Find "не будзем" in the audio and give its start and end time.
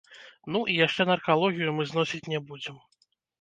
2.35-2.81